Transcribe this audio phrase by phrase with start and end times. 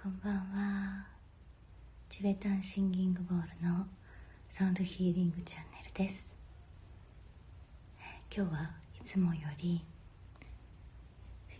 [0.00, 1.06] こんばんは。
[2.08, 3.84] チベタンシンギングボールの
[4.48, 6.24] サウンドヒーリングチャンネルです。
[8.32, 9.84] 今日はいつもより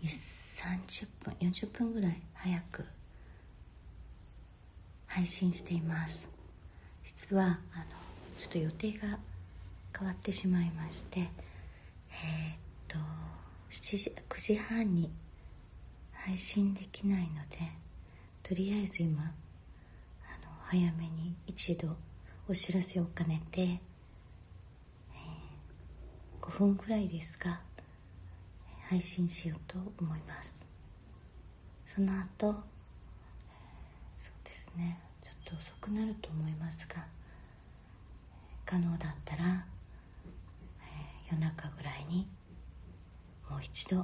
[0.04, 2.84] 30分40分ぐらい早く
[5.08, 6.28] 配信しています。
[7.04, 7.58] 実はあの
[8.38, 9.18] ちょっと予定が
[9.98, 12.98] 変わってしまいましてえー、っと
[13.70, 15.10] 7時9時半に
[16.12, 17.87] 配信できないので
[18.48, 19.30] とりあえず今あの
[20.68, 21.94] 早めに一度
[22.48, 27.60] お知らせを兼ねて、えー、5分くらいですが
[28.88, 30.64] 配信しようと思います。
[31.86, 32.54] その後、
[34.18, 37.04] そうですねちょっと遅くなると思いますが
[38.64, 39.66] 可能だったら、
[40.80, 42.26] えー、夜中ぐらいに
[43.50, 43.96] もう一度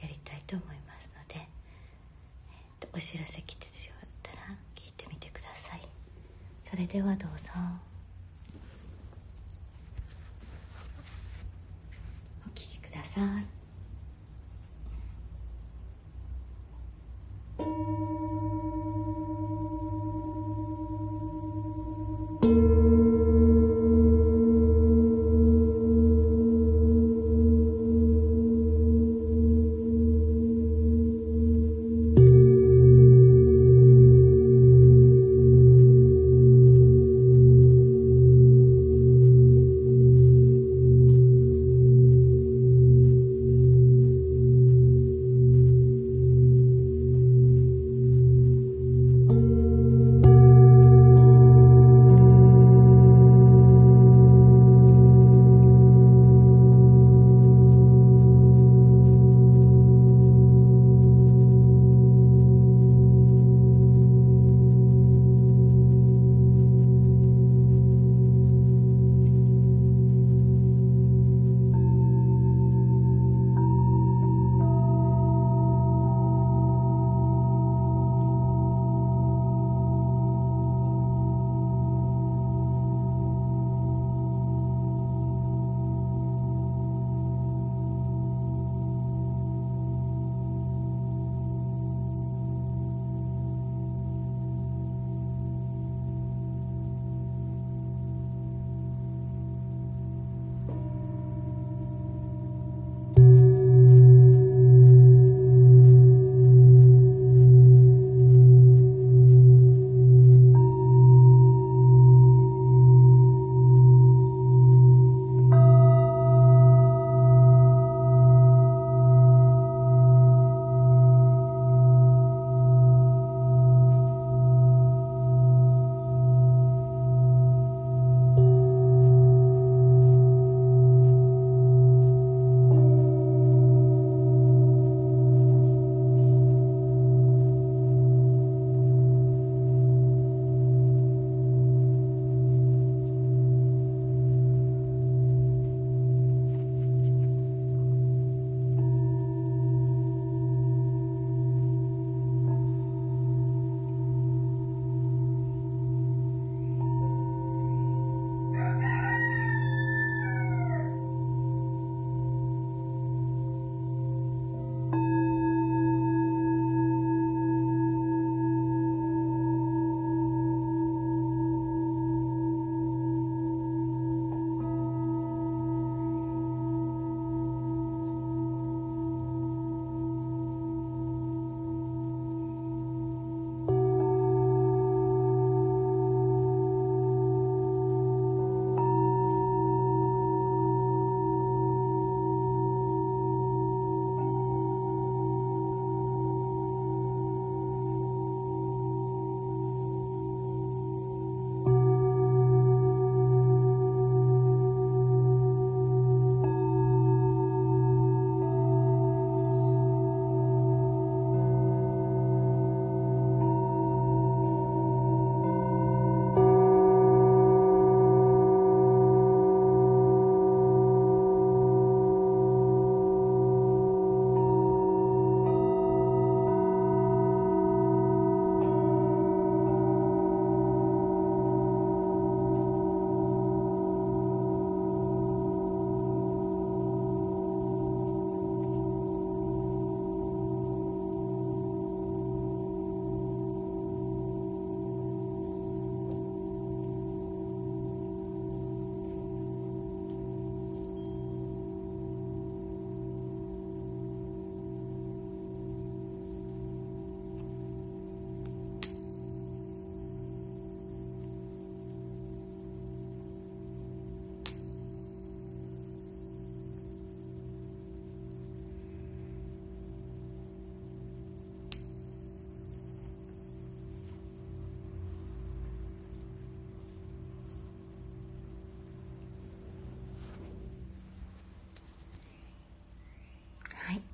[0.00, 4.38] やりたいと思いますので、えー、お知らせ来てしまったら
[4.74, 5.82] 聞いてみてください。
[6.64, 7.52] それではどうぞ。
[12.46, 13.46] お聴きください。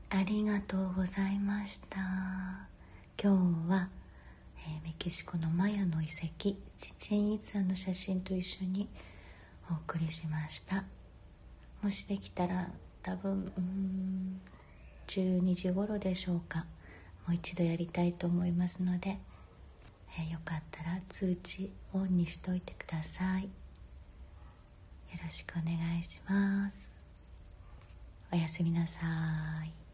[0.08, 1.98] ありがとうございました。
[3.20, 3.36] 今
[3.66, 3.88] 日は、
[4.56, 8.88] えー、メキシコのマヤの遺跡チチェンイツァの写真と一緒に
[9.68, 10.84] お送りしました。
[11.82, 12.70] もしできたら
[13.02, 14.40] 多分うん
[15.08, 16.66] 12時頃でしょうか。
[17.26, 19.18] もう一度やりたいと思いますので、
[20.18, 23.44] えー、よかったら通知オンにしといてください。
[23.44, 23.50] よ
[25.22, 27.04] ろしくお願いします。
[28.32, 29.00] おやすみなさ
[29.64, 29.85] い。